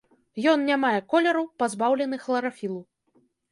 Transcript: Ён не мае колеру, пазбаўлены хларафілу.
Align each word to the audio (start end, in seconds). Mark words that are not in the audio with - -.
Ён 0.53 0.63
не 0.69 0.77
мае 0.85 1.01
колеру, 1.13 1.45
пазбаўлены 1.61 2.21
хларафілу. 2.25 2.81